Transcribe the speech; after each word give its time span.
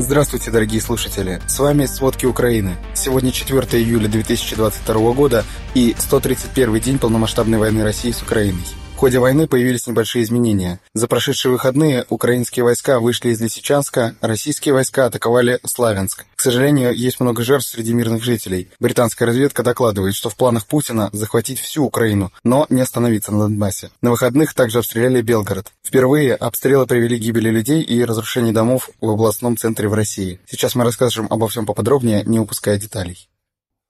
Здравствуйте, 0.00 0.50
дорогие 0.50 0.80
слушатели! 0.80 1.42
С 1.46 1.58
вами 1.58 1.84
«Сводки 1.84 2.24
Украины». 2.24 2.78
Сегодня 2.94 3.30
4 3.30 3.60
июля 3.82 4.08
2022 4.08 5.12
года 5.12 5.44
и 5.74 5.94
131 5.98 6.80
день 6.80 6.98
полномасштабной 6.98 7.58
войны 7.58 7.82
России 7.82 8.10
с 8.10 8.22
Украиной. 8.22 8.64
Ходе 9.00 9.18
войны 9.18 9.48
появились 9.48 9.86
небольшие 9.86 10.24
изменения. 10.24 10.78
За 10.92 11.08
прошедшие 11.08 11.52
выходные 11.52 12.04
украинские 12.10 12.64
войска 12.64 13.00
вышли 13.00 13.30
из 13.30 13.40
Лисичанска, 13.40 14.14
российские 14.20 14.74
войска 14.74 15.06
атаковали 15.06 15.58
Славянск. 15.64 16.26
К 16.36 16.40
сожалению, 16.42 16.94
есть 16.94 17.18
много 17.18 17.42
жертв 17.42 17.70
среди 17.70 17.94
мирных 17.94 18.22
жителей. 18.22 18.68
Британская 18.78 19.24
разведка 19.24 19.62
докладывает, 19.62 20.14
что 20.14 20.28
в 20.28 20.36
планах 20.36 20.66
Путина 20.66 21.08
захватить 21.14 21.58
всю 21.58 21.86
Украину, 21.86 22.30
но 22.44 22.66
не 22.68 22.82
остановиться 22.82 23.32
на 23.32 23.38
Донбассе. 23.38 23.90
На 24.02 24.10
выходных 24.10 24.52
также 24.52 24.80
обстреляли 24.80 25.22
Белгород. 25.22 25.72
Впервые 25.82 26.34
обстрелы 26.34 26.86
привели 26.86 27.16
к 27.16 27.22
гибели 27.22 27.48
людей 27.48 27.80
и 27.80 28.04
разрушению 28.04 28.52
домов 28.52 28.90
в 29.00 29.08
областном 29.08 29.56
центре 29.56 29.88
в 29.88 29.94
России. 29.94 30.40
Сейчас 30.46 30.74
мы 30.74 30.84
расскажем 30.84 31.26
обо 31.30 31.48
всем 31.48 31.64
поподробнее, 31.64 32.22
не 32.26 32.38
упуская 32.38 32.78
деталей. 32.78 33.29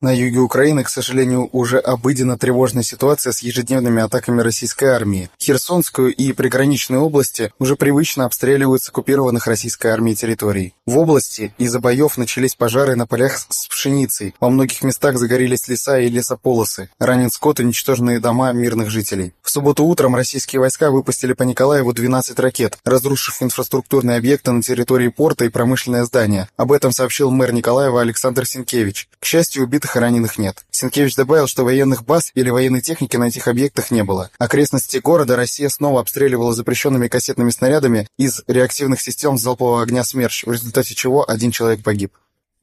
На 0.03 0.13
юге 0.17 0.39
Украины, 0.39 0.83
к 0.83 0.89
сожалению, 0.89 1.51
уже 1.53 1.79
обыдена 1.79 2.39
тревожная 2.39 2.83
ситуация 2.83 3.35
с 3.35 3.41
ежедневными 3.41 4.01
атаками 4.01 4.41
российской 4.41 4.87
армии. 4.87 5.29
Херсонскую 5.39 6.15
и 6.15 6.33
приграничные 6.33 6.99
области 6.99 7.53
уже 7.59 7.77
привычно 7.77 8.25
обстреливают 8.25 8.83
с 8.83 8.89
оккупированных 8.89 9.47
российской 9.47 9.89
армией 9.89 10.17
территорий. 10.17 10.73
В 10.87 10.97
области 10.97 11.53
из-за 11.59 11.81
боев 11.81 12.17
начались 12.17 12.55
пожары 12.55 12.97
на 12.97 13.07
полях 13.07 13.41
с 13.47 13.67
пшеницей. 13.67 14.35
Во 14.41 14.49
многих 14.49 14.83
местах 14.83 15.19
загорелись 15.19 15.69
леса 15.69 15.99
и 15.99 16.09
лесополосы. 16.09 16.89
Ранен 16.99 17.31
скот 17.31 17.61
и 17.61 17.65
уничтоженные 17.65 18.21
дома 18.21 18.53
мирных 18.53 18.89
жителей. 18.89 19.35
В 19.43 19.51
субботу 19.51 19.85
утром 19.85 20.17
российские 20.17 20.61
войска 20.61 20.91
выпустили 20.91 21.35
по 21.35 21.43
Николаеву 21.43 21.93
12 21.93 22.39
ракет, 22.39 22.79
разрушив 22.87 23.43
инфраструктурные 23.43 24.17
объекты 24.17 24.51
на 24.51 24.63
территории 24.63 25.09
порта 25.09 25.45
и 25.45 25.51
промышленное 25.51 26.05
здание. 26.05 26.49
Об 26.57 26.73
этом 26.73 26.91
сообщил 26.91 27.31
мэр 27.31 27.53
Николаева 27.53 28.01
Александр 28.01 28.47
Синкевич. 28.47 29.11
К 29.19 29.27
счастью, 29.27 29.65
убитых 29.65 29.90
убитых 29.91 29.97
и 29.97 29.99
раненых 29.99 30.39
нет. 30.39 30.65
Сенкевич 30.71 31.17
добавил, 31.17 31.47
что 31.47 31.65
военных 31.65 32.05
баз 32.05 32.31
или 32.35 32.51
военной 32.51 32.81
техники 32.81 33.17
на 33.17 33.29
этих 33.29 33.49
объектах 33.49 33.91
не 33.91 34.05
было. 34.05 34.31
Окрестности 34.39 34.99
города 34.99 35.37
Россия 35.37 35.69
снова 35.69 36.01
обстреливала 36.01 36.53
запрещенными 36.53 37.09
кассетными 37.09 37.51
снарядами 37.51 38.07
из 38.19 38.43
реактивных 38.47 39.01
систем 39.01 39.39
залпового 39.39 39.83
огня 39.83 40.05
«Смерч», 40.05 40.45
в 40.45 40.53
результате 40.53 40.95
чего 40.95 41.29
один 41.29 41.51
человек 41.51 41.83
погиб. 41.83 42.13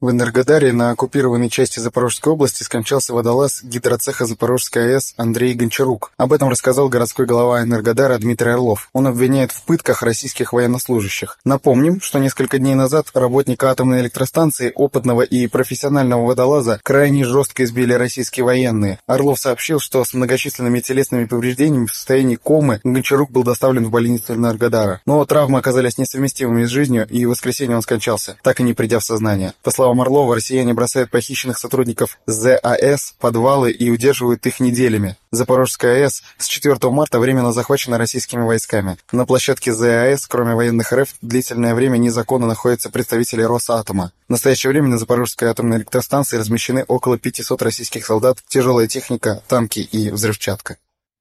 В 0.00 0.12
Энергодаре 0.12 0.72
на 0.72 0.90
оккупированной 0.90 1.50
части 1.50 1.80
Запорожской 1.80 2.32
области 2.32 2.62
скончался 2.62 3.12
водолаз 3.12 3.64
гидроцеха 3.64 4.26
Запорожской 4.26 4.94
АЭС 4.94 5.14
Андрей 5.16 5.54
Гончарук. 5.54 6.12
Об 6.16 6.32
этом 6.32 6.50
рассказал 6.50 6.88
городской 6.88 7.26
глава 7.26 7.64
Энергодара 7.64 8.16
Дмитрий 8.18 8.52
Орлов. 8.52 8.90
Он 8.92 9.08
обвиняет 9.08 9.50
в 9.50 9.60
пытках 9.62 10.02
российских 10.02 10.52
военнослужащих. 10.52 11.36
Напомним, 11.44 12.00
что 12.00 12.20
несколько 12.20 12.60
дней 12.60 12.76
назад 12.76 13.08
работника 13.12 13.72
атомной 13.72 14.00
электростанции, 14.02 14.70
опытного 14.72 15.22
и 15.22 15.48
профессионального 15.48 16.26
водолаза, 16.26 16.78
крайне 16.84 17.24
жестко 17.24 17.64
избили 17.64 17.92
российские 17.92 18.44
военные. 18.44 19.00
Орлов 19.08 19.40
сообщил, 19.40 19.80
что 19.80 20.04
с 20.04 20.14
многочисленными 20.14 20.78
телесными 20.78 21.24
повреждениями 21.24 21.86
в 21.86 21.92
состоянии 21.92 22.36
комы 22.36 22.78
Гончарук 22.84 23.32
был 23.32 23.42
доставлен 23.42 23.86
в 23.86 23.90
больницу 23.90 24.34
Энергодара. 24.34 25.00
Но 25.06 25.24
травмы 25.24 25.58
оказались 25.58 25.98
несовместимыми 25.98 26.66
с 26.66 26.68
жизнью, 26.68 27.04
и 27.10 27.26
в 27.26 27.30
воскресенье 27.30 27.74
он 27.74 27.82
скончался, 27.82 28.36
так 28.44 28.60
и 28.60 28.62
не 28.62 28.74
придя 28.74 29.00
в 29.00 29.04
сознание. 29.04 29.54
По 29.64 29.72
словам 29.72 29.87
словам 29.88 30.02
Орлова, 30.02 30.34
россияне 30.34 30.74
бросают 30.74 31.10
похищенных 31.10 31.56
сотрудников 31.56 32.18
ЗАЭС 32.26 33.14
в 33.16 33.16
подвалы 33.16 33.70
и 33.70 33.88
удерживают 33.88 34.44
их 34.44 34.60
неделями. 34.60 35.16
Запорожская 35.30 36.04
АЭС 36.04 36.22
с 36.36 36.46
4 36.46 36.76
марта 36.90 37.18
временно 37.18 37.52
захвачена 37.52 37.96
российскими 37.96 38.42
войсками. 38.42 38.98
На 39.12 39.24
площадке 39.24 39.72
ЗАЭС, 39.72 40.26
кроме 40.26 40.54
военных 40.54 40.92
РФ, 40.92 41.08
длительное 41.22 41.74
время 41.74 41.96
незаконно 41.96 42.46
находятся 42.46 42.90
представители 42.90 43.40
Росатома. 43.40 44.12
В 44.28 44.32
настоящее 44.32 44.72
время 44.72 44.88
на 44.88 44.98
Запорожской 44.98 45.48
атомной 45.48 45.78
электростанции 45.78 46.36
размещены 46.36 46.84
около 46.86 47.16
500 47.16 47.62
российских 47.62 48.04
солдат, 48.04 48.40
тяжелая 48.46 48.88
техника, 48.88 49.42
танки 49.48 49.80
и 49.80 50.10
взрывчатка. 50.10 50.76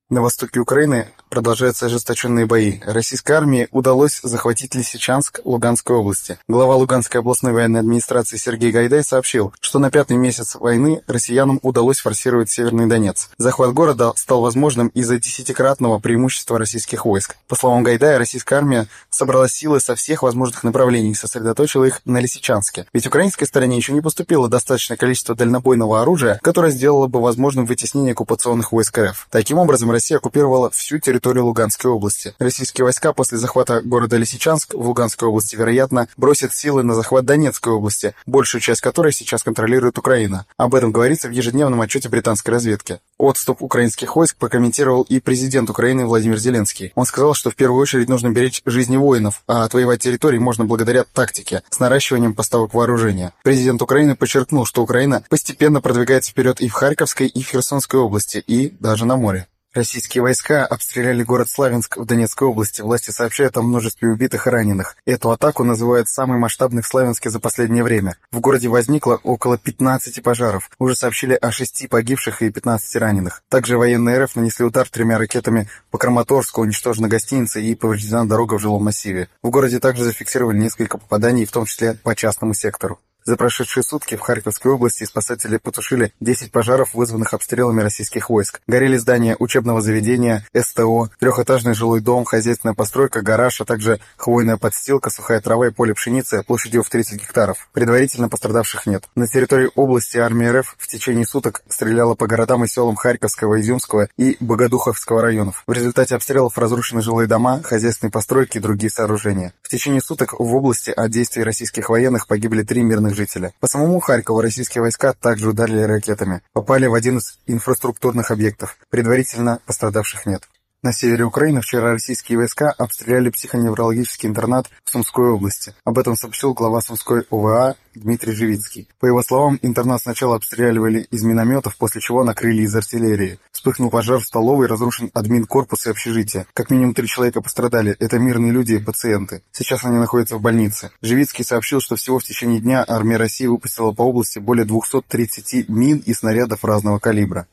На 0.09 0.21
востоке 0.21 0.61
Украины 0.61 1.09
продолжаются 1.29 1.87
ожесточенные 1.87 2.45
бои. 2.45 2.79
Российской 2.85 3.33
армии 3.33 3.67
удалось 3.71 4.21
захватить 4.23 4.73
Лисичанск 4.73 5.41
Луганской 5.43 5.97
области. 5.97 6.39
Глава 6.47 6.75
Луганской 6.75 7.19
областной 7.19 7.51
военной 7.51 7.81
администрации 7.81 8.37
Сергей 8.37 8.71
Гайдай 8.71 9.03
сообщил, 9.03 9.53
что 9.59 9.79
на 9.79 9.91
пятый 9.91 10.15
месяц 10.15 10.55
войны 10.55 11.01
россиянам 11.07 11.59
удалось 11.61 11.99
форсировать 11.99 12.49
Северный 12.49 12.85
Донец. 12.85 13.29
Захват 13.37 13.73
города 13.73 14.13
стал 14.15 14.39
возможным 14.39 14.87
из-за 14.93 15.19
десятикратного 15.19 15.99
преимущества 15.99 16.57
российских 16.57 17.05
войск. 17.05 17.35
По 17.49 17.57
словам 17.57 17.83
Гайдая, 17.83 18.17
российская 18.17 18.55
армия 18.55 18.87
собрала 19.09 19.49
силы 19.49 19.81
со 19.81 19.95
всех 19.95 20.23
возможных 20.23 20.63
направлений 20.63 21.11
и 21.11 21.15
сосредоточила 21.15 21.83
их 21.83 21.99
на 22.05 22.21
Лисичанске. 22.21 22.85
Ведь 22.93 23.07
украинской 23.07 23.43
стороне 23.43 23.75
еще 23.75 23.91
не 23.91 23.99
поступило 23.99 24.47
достаточное 24.47 24.95
количество 24.95 25.35
дальнобойного 25.35 26.01
оружия, 26.01 26.39
которое 26.41 26.71
сделало 26.71 27.07
бы 27.07 27.21
возможным 27.21 27.65
вытеснение 27.65 28.13
оккупационных 28.13 28.71
войск 28.71 28.97
РФ. 28.97 29.27
Таким 29.29 29.57
образом, 29.57 29.96
Россия 29.97 30.19
оккупировала 30.19 30.69
всю 30.69 30.99
территорию 30.99 31.45
Луганской 31.45 31.89
области. 31.89 32.35
Российские 32.37 32.83
войска 32.83 33.13
после 33.13 33.39
захвата 33.39 33.81
города 33.81 34.15
Лисичанск 34.15 34.75
в 34.75 34.85
Луганской 34.85 35.27
области, 35.27 35.55
вероятно, 35.55 36.07
бросят 36.17 36.53
силы 36.53 36.83
на 36.83 36.93
захват 36.93 37.25
Донецкой 37.25 37.73
области, 37.73 38.13
большую 38.27 38.61
часть 38.61 38.81
которой 38.81 39.11
сейчас 39.11 39.41
контролирует 39.41 39.97
Украина. 39.97 40.45
Об 40.55 40.75
этом 40.75 40.91
говорится 40.91 41.29
в 41.29 41.31
ежедневном 41.31 41.81
отчете 41.81 42.09
британской 42.09 42.53
разведки. 42.53 42.99
Отступ 43.17 43.63
украинских 43.63 44.15
войск 44.15 44.37
прокомментировал 44.37 45.01
и 45.01 45.19
президент 45.19 45.71
Украины 45.71 46.05
Владимир 46.05 46.37
Зеленский. 46.37 46.91
Он 46.93 47.07
сказал, 47.07 47.33
что 47.33 47.49
в 47.49 47.55
первую 47.55 47.81
очередь 47.81 48.07
нужно 48.07 48.29
беречь 48.29 48.61
жизни 48.67 48.97
воинов, 48.97 49.41
а 49.47 49.63
отвоевать 49.63 50.03
территории 50.03 50.37
можно 50.37 50.65
благодаря 50.65 51.05
тактике, 51.05 51.63
с 51.71 51.79
наращиванием 51.79 52.35
поставок 52.35 52.75
вооружения. 52.75 53.33
Президент 53.43 53.81
Украины 53.81 54.15
подчеркнул, 54.15 54.67
что 54.67 54.83
Украина 54.83 55.23
постепенно 55.27 55.81
продвигается 55.81 56.29
вперед 56.29 56.61
и 56.61 56.67
в 56.67 56.73
Харьковской, 56.73 57.25
и 57.25 57.41
в 57.41 57.47
Херсонской 57.47 57.99
области, 57.99 58.37
и 58.45 58.69
даже 58.79 59.05
на 59.05 59.17
море. 59.17 59.47
Российские 59.73 60.21
войска 60.21 60.65
обстреляли 60.65 61.23
город 61.23 61.49
Славянск 61.49 61.97
в 61.97 62.05
Донецкой 62.05 62.47
области. 62.47 62.81
Власти 62.81 63.11
сообщают 63.11 63.57
о 63.57 63.61
множестве 63.61 64.09
убитых 64.09 64.47
и 64.47 64.49
раненых. 64.49 64.95
Эту 65.05 65.29
атаку 65.29 65.63
называют 65.63 66.07
самой 66.07 66.39
масштабной 66.39 66.81
в 66.81 66.87
Славянске 66.87 67.29
за 67.29 67.39
последнее 67.39 67.83
время. 67.83 68.17
В 68.31 68.39
городе 68.39 68.69
возникло 68.69 69.19
около 69.23 69.57
15 69.57 70.23
пожаров. 70.23 70.71
Уже 70.79 70.95
сообщили 70.95 71.33
о 71.33 71.51
6 71.51 71.89
погибших 71.89 72.41
и 72.41 72.49
15 72.49 72.95
раненых. 72.95 73.43
Также 73.49 73.77
военные 73.77 74.23
РФ 74.23 74.35
нанесли 74.35 74.65
удар 74.65 74.87
тремя 74.89 75.17
ракетами 75.17 75.69
по 75.91 75.97
Краматорску, 75.97 76.61
уничтожена 76.61 77.07
гостиница 77.07 77.59
и 77.59 77.75
повреждена 77.75 78.25
дорога 78.25 78.55
в 78.55 78.59
жилом 78.59 78.85
массиве. 78.85 79.29
В 79.43 79.49
городе 79.49 79.79
также 79.79 80.05
зафиксировали 80.05 80.57
несколько 80.57 80.97
попаданий, 80.97 81.45
в 81.45 81.51
том 81.51 81.65
числе 81.65 81.93
по 81.93 82.15
частному 82.15 82.53
сектору. 82.53 82.99
За 83.27 83.35
прошедшие 83.35 83.83
сутки 83.83 84.15
в 84.15 84.21
Харьковской 84.21 84.71
области 84.71 85.03
спасатели 85.03 85.57
потушили 85.57 86.13
10 86.21 86.49
пожаров, 86.49 86.93
вызванных 86.93 87.33
обстрелами 87.33 87.81
российских 87.81 88.29
войск. 88.29 88.61
Горели 88.67 88.95
здания 88.95 89.35
учебного 89.37 89.81
заведения, 89.81 90.45
СТО, 90.57 91.09
трехэтажный 91.19 91.73
жилой 91.73 91.99
дом, 91.99 92.23
хозяйственная 92.23 92.73
постройка, 92.73 93.21
гараж, 93.21 93.59
а 93.59 93.65
также 93.65 93.99
хвойная 94.15 94.55
подстилка, 94.55 95.09
сухая 95.09 95.41
трава 95.41 95.67
и 95.67 95.71
поле 95.71 95.93
пшеницы 95.93 96.41
площадью 96.43 96.83
в 96.83 96.89
30 96.89 97.21
гектаров. 97.21 97.67
Предварительно 97.73 98.29
пострадавших 98.29 98.85
нет. 98.85 99.03
На 99.13 99.27
территории 99.27 99.71
области 99.75 100.15
армия 100.15 100.51
РФ 100.51 100.77
в 100.77 100.87
течение 100.87 101.25
суток 101.25 101.63
стреляла 101.67 102.15
по 102.15 102.27
городам 102.27 102.63
и 102.63 102.69
селам 102.69 102.95
Харьковского, 102.95 103.59
Изюмского 103.59 104.07
и 104.15 104.37
Богодуховского 104.39 105.21
районов. 105.21 105.63
В 105.67 105.73
результате 105.73 106.15
обстрелов 106.15 106.57
разрушены 106.57 107.01
жилые 107.01 107.27
дома, 107.27 107.61
хозяйственные 107.61 108.13
постройки 108.13 108.55
и 108.55 108.61
другие 108.61 108.89
сооружения. 108.89 109.51
В 109.63 109.67
течение 109.67 109.99
суток 109.99 110.39
в 110.39 110.55
области 110.55 110.91
от 110.91 111.11
действий 111.11 111.43
российских 111.43 111.89
военных 111.89 112.27
погибли 112.27 112.63
три 112.63 112.83
мирных 112.83 113.16
жителя. 113.17 113.51
По 113.59 113.67
самому 113.67 113.99
Харькову 113.99 114.41
российские 114.41 114.81
войска 114.81 115.13
также 115.13 115.49
ударили 115.49 115.81
ракетами. 115.81 116.41
Попали 116.53 116.85
в 116.85 116.93
один 116.93 117.17
из 117.17 117.39
инфраструктурных 117.47 118.31
объектов. 118.31 118.77
Предварительно 118.89 119.59
пострадавших 119.65 120.25
нет. 120.25 120.47
На 120.83 120.93
севере 120.93 121.25
Украины 121.25 121.61
вчера 121.61 121.93
российские 121.93 122.37
войска 122.37 122.69
обстреляли 122.77 123.31
психоневрологический 123.31 124.29
интернат 124.29 124.69
в 124.83 124.91
Сумской 124.91 125.31
области. 125.31 125.73
Об 125.83 125.97
этом 125.97 126.15
сообщил 126.15 126.53
глава 126.53 126.81
Сумской 126.81 127.23
ОВА 127.31 127.75
Дмитрий 127.95 128.33
Живицкий. 128.33 128.87
По 128.99 129.07
его 129.07 129.23
словам, 129.23 129.57
интернат 129.63 130.01
сначала 130.03 130.35
обстреливали 130.35 131.07
из 131.09 131.23
минометов, 131.23 131.77
после 131.77 131.99
чего 131.99 132.23
накрыли 132.23 132.61
из 132.61 132.75
артиллерии. 132.75 133.39
Вспыхнул 133.51 133.89
пожар 133.89 134.19
в 134.19 134.27
столовой, 134.27 134.67
разрушен 134.67 135.09
админ 135.15 135.45
корпуса 135.45 135.89
и 135.89 135.91
общежития. 135.93 136.45
Как 136.53 136.69
минимум 136.69 136.93
три 136.93 137.07
человека 137.07 137.41
пострадали. 137.41 137.95
Это 137.97 138.19
мирные 138.19 138.51
люди 138.51 138.73
и 138.73 138.79
пациенты. 138.79 139.41
Сейчас 139.51 139.83
они 139.83 139.97
находятся 139.97 140.37
в 140.37 140.41
больнице. 140.41 140.91
Живицкий 141.01 141.43
сообщил, 141.43 141.81
что 141.81 141.95
всего 141.95 142.19
в 142.19 142.23
течение 142.23 142.59
дня 142.59 142.85
армия 142.87 143.17
России 143.17 143.47
выпустила 143.47 143.93
по 143.93 144.03
области 144.03 144.37
более 144.37 144.65
230 144.65 145.69
мин 145.69 146.03
и 146.05 146.13
снарядов 146.13 146.63
разного 146.63 146.99
калибра. 146.99 147.47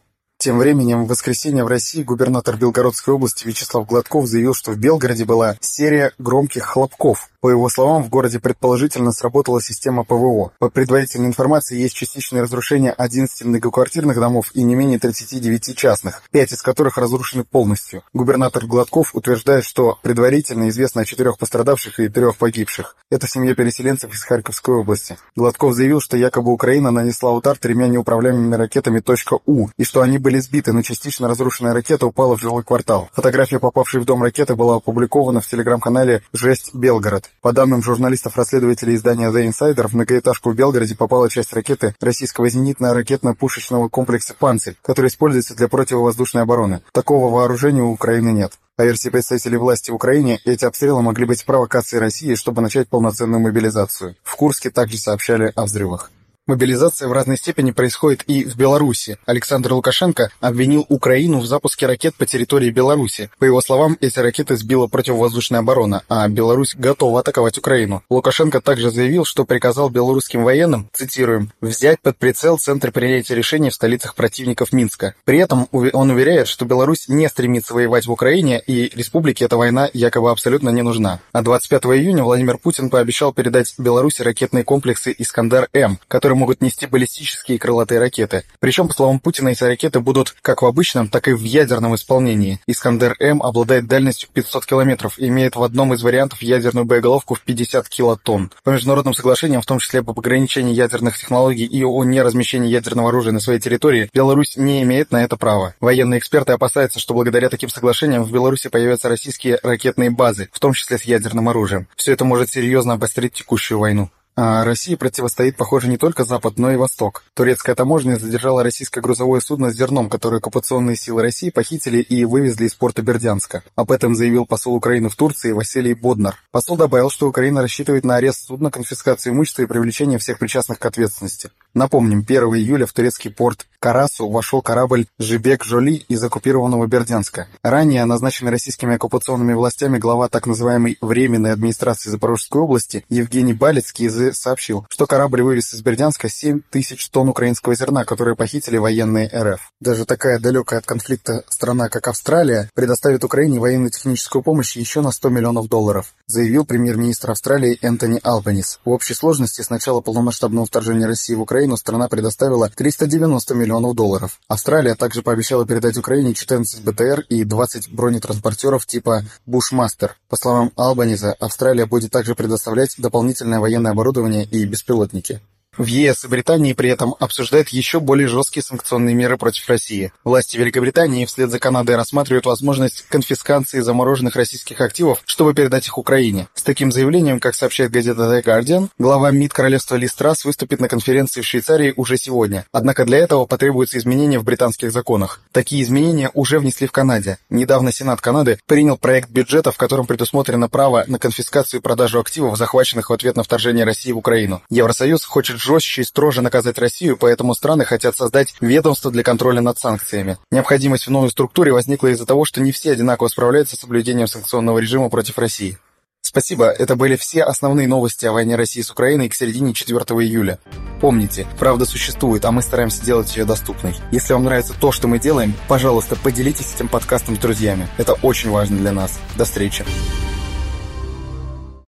Тем 0.45 0.59
временем, 0.59 1.05
в 1.05 1.09
воскресенье 1.09 1.65
в 1.65 1.69
России 1.69 2.03
губернатор 2.03 2.59
Белгородской 2.59 3.15
области 3.15 3.47
Вячеслав 3.47 3.87
Гладков 3.87 4.27
заявил, 4.27 4.53
что 4.53 4.73
в 4.73 4.77
Белгороде 4.77 5.25
была 5.25 5.57
серия 5.63 6.13
громких 6.19 6.65
хлопков. 6.65 7.31
По 7.45 7.51
его 7.51 7.69
словам, 7.69 8.03
в 8.03 8.09
городе 8.09 8.41
предположительно 8.41 9.13
сработала 9.13 9.61
система 9.61 10.03
ПВО. 10.03 10.53
По 10.59 10.71
предварительной 10.71 11.27
информации, 11.27 11.79
есть 11.79 11.95
частичное 11.95 12.41
разрушение 12.41 12.91
11 12.93 13.45
многоквартирных 13.45 14.19
домов 14.19 14.51
и 14.55 14.63
не 14.63 14.75
менее 14.75 14.99
39 14.99 15.77
частных, 15.77 16.23
5 16.31 16.53
из 16.53 16.63
которых 16.63 16.97
разрушены 16.97 17.45
полностью. 17.45 18.03
Губернатор 18.15 18.65
Гладков 18.65 19.15
утверждает, 19.15 19.67
что 19.67 19.99
предварительно 20.01 20.71
известно 20.71 21.03
о 21.03 21.05
четырех 21.05 21.37
пострадавших 21.37 22.01
и 22.01 22.09
трех 22.09 22.39
погибших. 22.39 22.97
Это 23.11 23.29
семья 23.29 23.55
переселенцев 23.55 24.15
из 24.15 24.25
Харьковской 24.25 24.77
области. 24.77 25.19
Гладков 25.37 25.75
заявил, 25.75 26.01
что 26.01 26.17
якобы 26.17 26.51
Украина 26.51 26.91
нанесла 26.91 27.33
удар 27.33 27.59
тремя 27.59 27.89
неуправляемыми 27.89 28.55
ракетами 28.55 29.03
.У 29.45 29.69
и 29.77 29.85
что 29.85 30.01
они 30.01 30.17
были 30.17 30.39
сбиты, 30.39 30.73
но 30.73 30.81
частично 30.81 31.29
разрушенная 31.29 31.75
ракета 31.75 32.07
упала 32.07 32.39
в 32.39 32.41
жилой 32.41 32.65
квартал. 32.65 33.11
Фотография 33.13 33.59
попавшей 33.59 34.01
в 34.01 34.07
дом 34.07 34.23
ракеты 34.23 34.55
была 34.55 34.77
опубликована 34.77 35.43
в 35.43 35.47
телеграм-канале 35.47 36.23
«Жесть 36.33 36.75
Белгород». 36.75 37.29
По 37.41 37.53
данным 37.53 37.83
журналистов-расследователей 37.83 38.95
издания 38.95 39.31
The 39.31 39.49
Insider, 39.49 39.87
в 39.87 39.95
многоэтажку 39.95 40.51
в 40.51 40.55
Белгороде 40.55 40.97
попала 40.97 41.29
часть 41.29 41.53
ракеты 41.53 41.95
российского 42.01 42.49
зенитно-ракетно-пушечного 42.49 43.89
комплекса 43.89 44.35
«Панцирь», 44.39 44.77
который 44.83 45.09
используется 45.09 45.55
для 45.55 45.69
противовоздушной 45.69 46.43
обороны. 46.43 46.83
Такого 46.93 47.33
вооружения 47.33 47.83
у 47.83 47.93
Украины 47.93 48.31
нет. 48.31 48.53
По 48.77 48.83
версии 48.83 49.09
представителей 49.09 49.59
власти 49.59 49.91
в 49.91 49.95
Украине, 49.95 50.41
эти 50.45 50.65
обстрелы 50.65 51.03
могли 51.03 51.27
быть 51.27 51.45
провокацией 51.45 52.01
России, 52.01 52.35
чтобы 52.35 52.63
начать 52.63 52.89
полноценную 52.89 53.41
мобилизацию. 53.41 54.17
В 54.23 54.35
Курске 54.37 54.71
также 54.71 54.99
сообщали 54.99 55.53
о 55.55 55.65
взрывах. 55.65 56.11
Мобилизация 56.47 57.09
в 57.09 57.13
разной 57.13 57.39
степени 57.39 57.71
происходит 57.71 58.23
и 58.27 58.45
в 58.45 58.55
Беларуси. 58.55 59.17
Александр 59.25 59.73
Лукашенко 59.73 60.31
обвинил 60.41 60.85
Украину 60.91 61.41
в 61.41 61.47
запуске 61.47 61.87
ракет 61.87 62.15
по 62.17 62.27
территории 62.27 62.69
Беларуси. 62.69 63.31
По 63.39 63.47
его 63.47 63.63
словам, 63.63 63.97
эти 64.03 64.19
ракеты 64.19 64.55
сбила 64.59 64.87
противовоздушная 64.87 65.61
оборона, 65.61 66.03
а 66.07 66.29
Беларусь 66.29 66.75
готова 66.77 67.21
атаковать 67.21 67.57
Украину. 67.57 68.03
Лукашенко 68.11 68.61
также 68.61 68.91
заявил, 68.91 69.25
что 69.25 69.47
приказал 69.47 69.89
белорусским 69.89 70.45
военным, 70.45 70.91
цитируем, 70.93 71.51
«взять 71.63 72.03
под 72.03 72.19
прицел 72.19 72.59
центр 72.59 72.93
принятия 72.93 73.35
решений 73.35 73.71
в 73.71 73.75
столицах 73.75 74.15
противников 74.15 74.75
Минска». 74.75 75.15
При 75.25 75.39
этом 75.39 75.67
он 75.73 76.11
уверяет, 76.11 76.47
что 76.49 76.67
Беларусь 76.67 77.09
не 77.09 77.27
стремится 77.31 77.73
воевать 77.73 78.05
в 78.05 78.13
Украине, 78.13 78.61
и 78.61 78.95
республике 78.95 79.47
эта 79.47 79.57
война 79.57 79.89
якобы 79.95 80.31
абсолютно 80.31 80.69
не 80.69 80.83
нужна. 80.83 81.21
А 81.33 81.41
25 81.41 81.85
июня 81.87 82.23
Владимир 82.23 82.59
Путин 82.59 82.91
пообещал 82.91 83.33
передать 83.33 83.73
Беларуси 83.79 84.21
ракетные 84.21 84.63
комплексы 84.63 85.15
«Искандар-М», 85.17 85.99
которые 86.07 86.34
которые 86.35 86.41
могут 86.41 86.61
нести 86.61 86.87
баллистические 86.87 87.59
крылатые 87.59 88.01
ракеты. 88.01 88.45
Причем, 88.61 88.89
по 88.89 88.95
словам 88.95 89.21
Путина, 89.21 89.51
эти 89.51 89.63
ракеты 89.63 90.01
будут 90.01 90.35
как 90.43 90.63
в 90.63 90.67
обычном, 90.67 91.09
так 91.09 91.29
и 91.29 91.33
в 91.33 91.43
ядерном 91.43 91.95
исполнении. 91.95 92.61
Искандер-М 92.67 93.43
обладает 93.43 93.87
дальностью 93.87 94.29
500 94.33 94.67
километров 94.67 95.19
и 95.19 95.29
имеет 95.29 95.57
в 95.57 95.63
одном 95.63 95.95
из 95.95 96.03
вариантов 96.03 96.43
ядерную 96.43 96.85
боеголовку 96.85 97.35
в 97.35 97.41
50 97.41 97.89
килотонн. 97.89 98.51
По 98.65 98.71
международным 98.71 99.15
соглашениям, 99.15 99.63
в 99.63 99.67
том 99.67 99.79
числе 99.79 100.03
по 100.03 100.13
ограничению 100.13 100.75
ядерных 100.75 101.19
технологий 101.19 101.67
и 101.67 101.85
о 101.85 102.05
неразмещении 102.05 102.69
ядерного 102.69 103.09
оружия 103.09 103.33
на 103.33 103.41
своей 103.41 103.61
территории, 103.61 104.11
Беларусь 104.13 104.57
не 104.57 104.83
имеет 104.83 105.13
на 105.13 105.23
это 105.23 105.37
права. 105.37 105.75
Военные 105.81 106.19
эксперты 106.19 106.53
опасаются, 106.53 106.99
что 106.99 107.15
благодаря 107.15 107.49
таким 107.49 107.69
соглашениям 107.69 108.25
в 108.25 108.33
Беларуси 108.33 108.69
появятся 108.69 109.09
российские 109.09 109.61
ракетные 109.63 110.11
базы, 110.11 110.49
в 110.53 110.59
том 110.59 110.73
числе 110.73 110.99
с 110.99 111.03
ядерным 111.03 111.49
оружием. 111.49 111.87
Все 111.97 112.13
это 112.13 112.25
может 112.25 112.51
серьезно 112.51 112.95
обострить 112.95 113.35
текущую 113.35 113.79
войну. 113.79 114.11
А 114.37 114.65
России 114.65 114.97
противостоит, 114.97 115.57
похоже, 115.57 115.89
не 115.89 115.97
только 115.97 116.25
Запад, 116.25 116.59
но 116.59 116.73
и 116.73 116.77
Восток. 116.77 117.23
Турецкая 117.35 117.77
таможня 117.77 118.19
задержала 118.19 118.65
российское 118.65 119.01
грузовое 119.01 119.41
судно 119.41 119.71
с 119.71 119.77
зерном, 119.77 120.11
которое 120.11 120.39
оккупационные 120.39 120.97
силы 120.97 121.23
России 121.23 121.51
похитили 121.51 121.99
и 121.99 122.25
вывезли 122.25 122.67
из 122.67 122.75
порта 122.75 123.03
Бердянска. 123.03 123.63
Об 123.77 123.93
этом 123.93 124.17
заявил 124.17 124.45
посол 124.45 124.75
Украины 124.75 125.09
в 125.09 125.15
Турции 125.15 125.53
Василий 125.53 125.95
Боднар. 125.95 126.37
Посол 126.51 126.77
добавил, 126.77 127.11
что 127.11 127.29
Украина 127.29 127.63
рассчитывает 127.63 128.05
на 128.05 128.17
арест 128.17 128.47
судна, 128.47 128.73
конфискацию 128.73 129.33
имущества 129.33 129.63
и 129.63 129.67
привлечение 129.67 130.19
всех 130.19 130.41
причастных 130.41 130.81
к 130.81 130.87
ответственности. 130.87 131.51
Напомним, 131.73 132.25
1 132.27 132.43
июля 132.55 132.87
в 132.87 132.93
турецкий 132.93 133.31
порт 133.31 133.67
Карасу 133.79 134.29
вошел 134.29 134.63
корабль 134.63 135.07
«Жибек 135.19 135.63
Жоли» 135.63 135.97
из 136.09 136.25
оккупированного 136.25 136.87
Бердянска. 136.87 137.49
Ранее 137.63 138.05
назначенный 138.07 138.51
российскими 138.51 138.95
оккупационными 138.95 139.53
властями 139.53 139.99
глава 139.99 140.29
так 140.29 140.47
называемой 140.47 140.97
Временной 141.01 141.53
администрации 141.53 142.11
Запорожской 142.11 142.63
области 142.63 143.05
Евгений 143.11 143.53
Балецкий 143.53 144.07
из 144.07 144.19
сообщил, 144.33 144.87
что 144.89 145.07
корабль 145.07 145.43
вывез 145.43 145.75
из 145.75 145.83
Бердянска 145.83 146.29
7 146.29 146.61
тысяч 146.71 147.09
тонн 147.11 147.29
украинского 147.29 147.75
зерна, 147.75 148.05
которые 148.05 148.37
похитили 148.37 148.77
военные 148.77 149.29
РФ. 149.29 149.61
Даже 149.81 150.05
такая 150.05 150.39
далекая 150.39 150.81
от 150.81 150.87
конфликта 150.87 151.45
страна, 151.49 151.89
как 151.89 152.09
Австралия, 152.09 152.71
предоставит 152.75 153.25
Украине 153.25 153.61
военно-техническую 153.61 154.43
помощь 154.43 154.77
еще 154.77 155.01
на 155.01 155.13
100 155.13 155.29
миллионов 155.29 155.69
долларов, 155.69 156.15
заявил 156.27 156.65
премьер-министр 156.65 157.33
Австралии 157.33 157.79
Энтони 157.83 158.21
Албанис. 158.23 158.81
В 158.85 158.91
общей 158.91 159.15
сложности 159.15 159.63
с 159.63 159.71
начала 159.71 160.01
полномасштабного 160.01 160.67
вторжения 160.67 161.07
России 161.07 161.35
в 161.35 161.41
Украину 161.41 161.77
страна 161.77 162.09
предоставила 162.09 162.69
390 162.69 163.55
миллионов 163.55 163.95
долларов. 163.95 164.41
Австралия 164.49 164.95
также 164.95 165.23
пообещала 165.23 165.67
передать 165.67 165.97
Украине 165.97 166.35
14 166.35 166.83
БТР 166.83 167.21
и 167.29 167.45
20 167.45 167.93
бронетранспортеров 167.93 168.87
типа 168.87 169.25
«Бушмастер». 169.47 170.17
По 170.29 170.37
словам 170.37 170.73
Албаниза, 170.77 171.33
Австралия 171.35 171.87
будет 171.87 172.11
также 172.11 172.35
предоставлять 172.35 172.95
дополнительное 172.99 173.61
военное 173.61 173.93
оборудование 173.93 174.14
оборудование 174.15 174.45
и 174.45 174.65
беспилотники. 174.65 175.41
В 175.77 175.87
ЕС 175.87 176.25
и 176.25 176.29
Британии 176.29 176.73
при 176.73 176.89
этом 176.89 177.17
обсуждают 177.19 177.71
еще 177.71 177.99
более 177.99 178.29
жесткие 178.29 178.63
санкционные 178.63 179.15
меры 179.15 179.37
против 179.37 179.69
России. 179.69 180.13
Власти 180.23 180.57
Великобритании 180.57 181.25
вслед 181.25 181.51
за 181.51 181.59
Канадой 181.59 181.97
рассматривают 181.97 182.47
возможность 182.47 183.05
конфискации 183.09 183.81
замороженных 183.81 184.37
российских 184.37 184.81
активов, 184.81 185.21
чтобы 185.25 185.53
передать 185.53 185.89
их 185.89 185.99
Украине. 185.99 186.47
С 186.55 186.63
таким 186.63 186.93
заявлением, 186.93 187.41
как 187.41 187.57
сообщает 187.57 187.91
газета 187.91 188.23
The 188.23 188.45
Guardian, 188.45 188.89
глава 188.99 189.33
МИД 189.33 189.53
королевства 189.53 189.97
Листрас 189.97 190.45
выступит 190.45 190.79
на 190.79 190.89
конференции 190.89 191.41
в 191.41 191.47
Швейцарии 191.47 191.93
уже 191.97 192.19
сегодня. 192.19 192.67
Однако 192.71 193.05
для 193.05 193.19
этого 193.19 193.45
потребуются 193.45 193.99
изменения 193.99 194.39
в 194.39 194.45
британских 194.45 194.93
законах. 194.93 195.41
Такие 195.51 195.83
изменения 195.83 196.31
уже 196.35 196.61
внесли 196.61 196.87
в 196.87 196.93
Канаде. 196.93 197.39
Недавно 197.51 197.91
Сенат 197.91 198.21
Канады 198.21 198.61
принял 198.67 198.97
проект 198.97 199.29
бюджета, 199.31 199.73
в 199.73 199.77
котором 199.77 200.07
предусмотрено 200.07 200.69
право 200.69 201.03
на 201.09 201.19
конфискацию 201.19 201.81
и 201.81 201.83
продажу 201.83 202.21
активов, 202.21 202.57
захваченных 202.57 203.11
в 203.11 203.13
ответ 203.13 203.35
на 203.35 203.43
вторжение 203.43 203.85
России 203.85 204.13
в 204.13 204.19
Украину. 204.19 204.63
Евросоюз 204.71 205.25
хочет 205.25 205.64
жестче 205.65 206.03
и 206.03 206.05
строже 206.05 206.43
наказать 206.43 206.79
Россию, 206.79 207.17
поэтому 207.17 207.55
страны 207.55 207.85
хотят 207.85 208.17
создать 208.17 208.55
ведомство 208.61 209.11
для 209.11 209.23
контроля 209.23 209.61
над 209.61 209.79
санкциями. 209.79 210.39
Необходимость 210.51 211.07
в 211.07 211.11
новой 211.11 211.31
структуре 211.31 211.73
возникла 211.73 212.09
из-за 212.09 212.27
того, 212.27 212.45
что 212.45 212.61
не 212.61 212.71
все 212.71 212.93
одинаково 212.93 213.29
справляются 213.29 213.77
с 213.77 213.81
соблюдением 213.81 214.29
санкционного 214.29 214.79
режима 214.79 215.09
против 215.09 215.39
России. 215.39 215.79
Спасибо, 216.21 216.67
это 216.67 216.97
были 216.97 217.15
все 217.17 217.45
основные 217.45 217.87
новости 217.87 218.27
о 218.27 218.33
войне 218.33 218.57
России 218.57 218.81
с 218.81 218.91
Украиной 218.91 219.29
к 219.29 219.35
середине 219.35 219.73
4 219.73 219.97
июля. 219.97 220.59
Помните, 221.01 221.47
правда 221.61 221.85
существует, 221.85 222.45
а 222.45 222.51
мы 222.51 222.61
стараемся 222.63 223.05
делать 223.05 223.37
ее 223.37 223.45
доступной. 223.45 223.95
Если 224.11 224.33
вам 224.33 224.45
нравится 224.45 224.75
то, 224.81 224.91
что 224.91 225.07
мы 225.07 225.21
делаем, 225.21 225.55
пожалуйста, 225.69 226.17
поделитесь 226.17 226.75
этим 226.75 226.89
подкастом 226.89 227.37
с 227.37 227.39
друзьями. 227.39 227.87
Это 227.99 228.15
очень 228.15 228.51
важно 228.51 228.79
для 228.79 228.91
нас. 228.91 229.21
До 229.37 229.45
встречи. 229.45 229.85